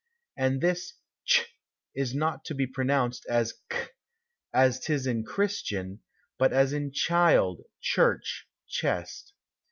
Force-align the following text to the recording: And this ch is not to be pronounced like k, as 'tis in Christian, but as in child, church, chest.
And 0.35 0.61
this 0.61 0.95
ch 1.25 1.43
is 1.93 2.15
not 2.15 2.43
to 2.45 2.55
be 2.55 2.65
pronounced 2.65 3.23
like 3.29 3.45
k, 3.69 3.85
as 4.51 4.79
'tis 4.79 5.05
in 5.05 5.23
Christian, 5.23 5.99
but 6.39 6.51
as 6.51 6.73
in 6.73 6.91
child, 6.91 7.61
church, 7.81 8.47
chest. 8.67 9.33